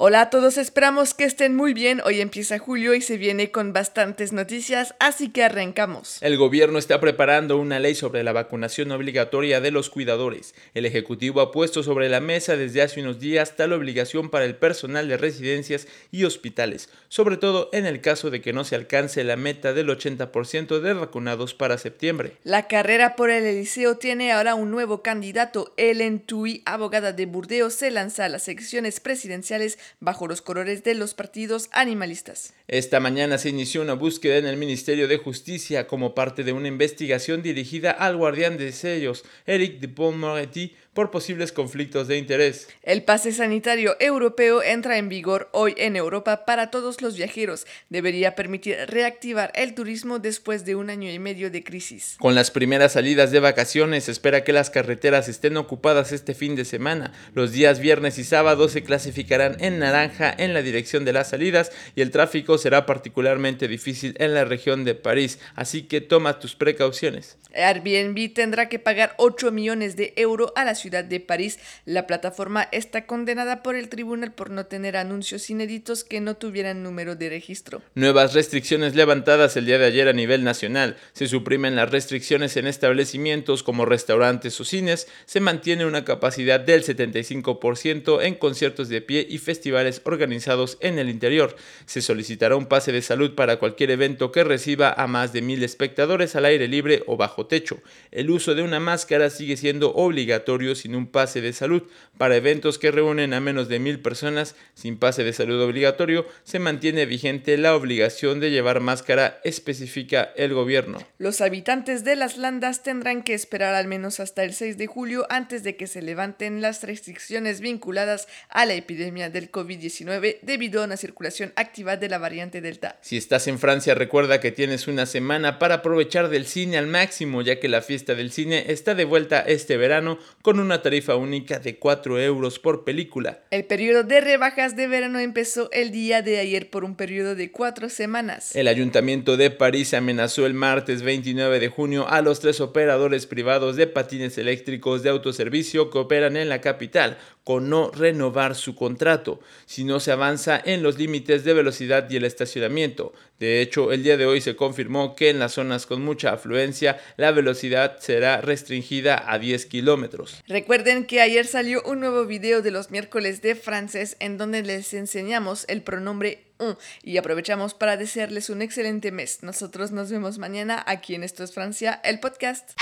Hola 0.00 0.20
a 0.20 0.30
todos, 0.30 0.58
esperamos 0.58 1.12
que 1.12 1.24
estén 1.24 1.56
muy 1.56 1.74
bien. 1.74 2.00
Hoy 2.04 2.20
empieza 2.20 2.60
julio 2.60 2.94
y 2.94 3.00
se 3.00 3.16
viene 3.16 3.50
con 3.50 3.72
bastantes 3.72 4.32
noticias, 4.32 4.94
así 5.00 5.30
que 5.30 5.42
arrancamos. 5.42 6.18
El 6.20 6.36
gobierno 6.36 6.78
está 6.78 7.00
preparando 7.00 7.58
una 7.58 7.80
ley 7.80 7.96
sobre 7.96 8.22
la 8.22 8.32
vacunación 8.32 8.92
obligatoria 8.92 9.60
de 9.60 9.72
los 9.72 9.90
cuidadores. 9.90 10.54
El 10.74 10.86
Ejecutivo 10.86 11.40
ha 11.40 11.50
puesto 11.50 11.82
sobre 11.82 12.08
la 12.08 12.20
mesa 12.20 12.56
desde 12.56 12.80
hace 12.80 13.00
unos 13.00 13.18
días 13.18 13.56
tal 13.56 13.72
obligación 13.72 14.30
para 14.30 14.44
el 14.44 14.54
personal 14.54 15.08
de 15.08 15.16
residencias 15.16 15.88
y 16.12 16.22
hospitales, 16.22 16.90
sobre 17.08 17.36
todo 17.36 17.68
en 17.72 17.84
el 17.84 18.00
caso 18.00 18.30
de 18.30 18.40
que 18.40 18.52
no 18.52 18.62
se 18.62 18.76
alcance 18.76 19.24
la 19.24 19.34
meta 19.34 19.72
del 19.72 19.88
80% 19.88 20.78
de 20.78 20.92
vacunados 20.92 21.54
para 21.54 21.76
septiembre. 21.76 22.36
La 22.44 22.68
carrera 22.68 23.16
por 23.16 23.30
el 23.30 23.42
Eliseo 23.42 23.96
tiene 23.96 24.30
ahora 24.30 24.54
un 24.54 24.70
nuevo 24.70 25.02
candidato. 25.02 25.74
Ellen 25.76 26.20
Tui, 26.20 26.62
abogada 26.66 27.10
de 27.10 27.26
Burdeos, 27.26 27.74
se 27.74 27.90
lanza 27.90 28.26
a 28.26 28.28
las 28.28 28.46
elecciones 28.46 29.00
presidenciales 29.00 29.76
bajo 30.00 30.26
los 30.26 30.42
colores 30.42 30.84
de 30.84 30.94
los 30.94 31.14
partidos 31.14 31.68
animalistas. 31.72 32.54
Esta 32.66 33.00
mañana 33.00 33.38
se 33.38 33.48
inició 33.48 33.82
una 33.82 33.94
búsqueda 33.94 34.36
en 34.36 34.46
el 34.46 34.56
Ministerio 34.56 35.08
de 35.08 35.18
Justicia 35.18 35.86
como 35.86 36.14
parte 36.14 36.44
de 36.44 36.52
una 36.52 36.68
investigación 36.68 37.42
dirigida 37.42 37.90
al 37.90 38.16
guardián 38.16 38.56
de 38.56 38.72
sellos, 38.72 39.24
Eric 39.46 39.80
Dupont-Moretti, 39.80 40.74
por 40.98 41.12
posibles 41.12 41.52
conflictos 41.52 42.08
de 42.08 42.18
interés. 42.18 42.66
El 42.82 43.04
pase 43.04 43.30
sanitario 43.30 43.94
europeo 44.00 44.64
entra 44.64 44.98
en 44.98 45.08
vigor 45.08 45.48
hoy 45.52 45.72
en 45.76 45.94
Europa 45.94 46.44
para 46.44 46.72
todos 46.72 47.02
los 47.02 47.16
viajeros. 47.16 47.68
Debería 47.88 48.34
permitir 48.34 48.76
reactivar 48.88 49.52
el 49.54 49.76
turismo 49.76 50.18
después 50.18 50.64
de 50.64 50.74
un 50.74 50.90
año 50.90 51.08
y 51.08 51.20
medio 51.20 51.52
de 51.52 51.62
crisis. 51.62 52.16
Con 52.18 52.34
las 52.34 52.50
primeras 52.50 52.94
salidas 52.94 53.30
de 53.30 53.38
vacaciones, 53.38 54.06
se 54.06 54.10
espera 54.10 54.42
que 54.42 54.52
las 54.52 54.70
carreteras 54.70 55.28
estén 55.28 55.56
ocupadas 55.56 56.10
este 56.10 56.34
fin 56.34 56.56
de 56.56 56.64
semana. 56.64 57.12
Los 57.32 57.52
días 57.52 57.78
viernes 57.78 58.18
y 58.18 58.24
sábado 58.24 58.68
se 58.68 58.82
clasificarán 58.82 59.56
en 59.60 59.78
naranja 59.78 60.34
en 60.36 60.52
la 60.52 60.62
dirección 60.62 61.04
de 61.04 61.12
las 61.12 61.28
salidas 61.28 61.70
y 61.94 62.00
el 62.00 62.10
tráfico 62.10 62.58
será 62.58 62.86
particularmente 62.86 63.68
difícil 63.68 64.16
en 64.18 64.34
la 64.34 64.44
región 64.44 64.84
de 64.84 64.96
París, 64.96 65.38
así 65.54 65.82
que 65.82 66.00
toma 66.00 66.40
tus 66.40 66.56
precauciones. 66.56 67.38
Airbnb 67.54 68.34
tendrá 68.34 68.68
que 68.68 68.80
pagar 68.80 69.14
8 69.16 69.52
millones 69.52 69.94
de 69.94 70.12
euros 70.16 70.52
a 70.56 70.64
la 70.64 70.74
ciudad 70.74 70.87
de 70.90 71.20
París. 71.20 71.58
La 71.84 72.06
plataforma 72.06 72.68
está 72.72 73.06
condenada 73.06 73.62
por 73.62 73.76
el 73.76 73.88
tribunal 73.88 74.32
por 74.32 74.50
no 74.50 74.66
tener 74.66 74.96
anuncios 74.96 75.50
inéditos 75.50 76.04
que 76.04 76.20
no 76.20 76.36
tuvieran 76.36 76.82
número 76.82 77.14
de 77.14 77.28
registro. 77.28 77.82
Nuevas 77.94 78.34
restricciones 78.34 78.94
levantadas 78.94 79.56
el 79.56 79.66
día 79.66 79.78
de 79.78 79.86
ayer 79.86 80.08
a 80.08 80.12
nivel 80.12 80.44
nacional. 80.44 80.96
Se 81.12 81.28
suprimen 81.28 81.76
las 81.76 81.90
restricciones 81.90 82.56
en 82.56 82.66
establecimientos 82.66 83.62
como 83.62 83.84
restaurantes 83.84 84.60
o 84.60 84.64
cines. 84.64 85.08
Se 85.26 85.40
mantiene 85.40 85.86
una 85.86 86.04
capacidad 86.04 86.60
del 86.60 86.82
75% 86.82 88.22
en 88.22 88.34
conciertos 88.34 88.88
de 88.88 89.02
pie 89.02 89.26
y 89.28 89.38
festivales 89.38 90.00
organizados 90.04 90.78
en 90.80 90.98
el 90.98 91.10
interior. 91.10 91.54
Se 91.86 92.00
solicitará 92.00 92.56
un 92.56 92.66
pase 92.66 92.92
de 92.92 93.02
salud 93.02 93.34
para 93.34 93.58
cualquier 93.58 93.90
evento 93.90 94.32
que 94.32 94.44
reciba 94.44 94.92
a 94.92 95.06
más 95.06 95.32
de 95.32 95.42
mil 95.42 95.62
espectadores 95.62 96.34
al 96.36 96.46
aire 96.46 96.68
libre 96.68 97.02
o 97.06 97.16
bajo 97.16 97.46
techo. 97.46 97.80
El 98.10 98.30
uso 98.30 98.54
de 98.54 98.62
una 98.62 98.80
máscara 98.80 99.30
sigue 99.30 99.56
siendo 99.56 99.94
obligatorio 99.94 100.74
sin 100.78 100.94
un 100.94 101.06
pase 101.06 101.40
de 101.40 101.52
salud. 101.52 101.82
Para 102.16 102.36
eventos 102.36 102.78
que 102.78 102.90
reúnen 102.90 103.34
a 103.34 103.40
menos 103.40 103.68
de 103.68 103.78
mil 103.78 104.00
personas 104.00 104.54
sin 104.74 104.98
pase 104.98 105.24
de 105.24 105.32
salud 105.32 105.60
obligatorio, 105.62 106.26
se 106.44 106.58
mantiene 106.58 107.06
vigente 107.06 107.56
la 107.58 107.74
obligación 107.74 108.40
de 108.40 108.50
llevar 108.50 108.80
máscara, 108.80 109.40
especifica 109.44 110.32
el 110.36 110.54
gobierno. 110.54 110.98
Los 111.18 111.40
habitantes 111.40 112.04
de 112.04 112.16
las 112.16 112.36
landas 112.36 112.82
tendrán 112.82 113.22
que 113.22 113.34
esperar 113.34 113.74
al 113.74 113.86
menos 113.86 114.20
hasta 114.20 114.44
el 114.44 114.54
6 114.54 114.78
de 114.78 114.86
julio 114.86 115.26
antes 115.30 115.62
de 115.62 115.76
que 115.76 115.86
se 115.86 116.02
levanten 116.02 116.60
las 116.60 116.82
restricciones 116.82 117.60
vinculadas 117.60 118.28
a 118.48 118.66
la 118.66 118.74
epidemia 118.74 119.30
del 119.30 119.50
COVID-19 119.50 120.38
debido 120.42 120.82
a 120.82 120.84
una 120.84 120.96
circulación 120.96 121.52
activa 121.56 121.96
de 121.96 122.08
la 122.08 122.18
variante 122.18 122.60
Delta. 122.60 122.98
Si 123.00 123.16
estás 123.16 123.46
en 123.48 123.58
Francia, 123.58 123.94
recuerda 123.94 124.40
que 124.40 124.52
tienes 124.52 124.88
una 124.88 125.06
semana 125.06 125.58
para 125.58 125.76
aprovechar 125.76 126.28
del 126.28 126.46
cine 126.46 126.78
al 126.78 126.86
máximo, 126.86 127.42
ya 127.42 127.60
que 127.60 127.68
la 127.68 127.82
fiesta 127.82 128.14
del 128.14 128.30
cine 128.30 128.64
está 128.68 128.94
de 128.94 129.04
vuelta 129.04 129.40
este 129.40 129.76
verano 129.76 130.18
con 130.42 130.57
una 130.60 130.82
tarifa 130.82 131.16
única 131.16 131.58
de 131.58 131.78
4 131.78 132.20
euros 132.20 132.58
por 132.58 132.84
película. 132.84 133.40
El 133.50 133.64
periodo 133.64 134.02
de 134.02 134.20
rebajas 134.20 134.76
de 134.76 134.86
verano 134.86 135.18
empezó 135.18 135.70
el 135.72 135.90
día 135.90 136.22
de 136.22 136.38
ayer 136.38 136.70
por 136.70 136.84
un 136.84 136.96
periodo 136.96 137.34
de 137.34 137.50
cuatro 137.50 137.88
semanas. 137.88 138.54
El 138.54 138.68
Ayuntamiento 138.68 139.36
de 139.36 139.50
París 139.50 139.94
amenazó 139.94 140.46
el 140.46 140.54
martes 140.54 141.02
29 141.02 141.60
de 141.60 141.68
junio 141.68 142.08
a 142.08 142.22
los 142.22 142.40
tres 142.40 142.60
operadores 142.60 143.26
privados 143.26 143.76
de 143.76 143.86
patines 143.86 144.38
eléctricos 144.38 145.02
de 145.02 145.10
autoservicio 145.10 145.90
que 145.90 145.98
operan 145.98 146.36
en 146.36 146.48
la 146.48 146.60
capital 146.60 147.18
con 147.48 147.70
no 147.70 147.90
renovar 147.90 148.54
su 148.54 148.74
contrato 148.74 149.40
si 149.64 149.84
no 149.84 150.00
se 150.00 150.12
avanza 150.12 150.60
en 150.62 150.82
los 150.82 150.98
límites 150.98 151.44
de 151.44 151.54
velocidad 151.54 152.06
y 152.10 152.16
el 152.16 152.26
estacionamiento. 152.26 153.14
De 153.38 153.62
hecho, 153.62 153.90
el 153.90 154.02
día 154.02 154.18
de 154.18 154.26
hoy 154.26 154.42
se 154.42 154.54
confirmó 154.54 155.16
que 155.16 155.30
en 155.30 155.38
las 155.38 155.54
zonas 155.54 155.86
con 155.86 156.04
mucha 156.04 156.34
afluencia 156.34 157.00
la 157.16 157.32
velocidad 157.32 158.00
será 158.00 158.42
restringida 158.42 159.32
a 159.32 159.38
10 159.38 159.64
kilómetros. 159.64 160.42
Recuerden 160.46 161.06
que 161.06 161.22
ayer 161.22 161.46
salió 161.46 161.82
un 161.84 162.00
nuevo 162.00 162.26
video 162.26 162.60
de 162.60 162.70
los 162.70 162.90
miércoles 162.90 163.40
de 163.40 163.54
francés 163.54 164.18
en 164.20 164.36
donde 164.36 164.62
les 164.62 164.92
enseñamos 164.92 165.64
el 165.68 165.80
pronombre 165.80 166.44
un 166.58 166.76
y 167.02 167.16
aprovechamos 167.16 167.72
para 167.72 167.96
desearles 167.96 168.50
un 168.50 168.60
excelente 168.60 169.10
mes. 169.10 169.42
Nosotros 169.42 169.90
nos 169.90 170.10
vemos 170.10 170.36
mañana 170.36 170.84
aquí 170.86 171.14
en 171.14 171.24
Esto 171.24 171.44
es 171.44 171.54
Francia, 171.54 171.98
el 172.04 172.20
podcast. 172.20 172.72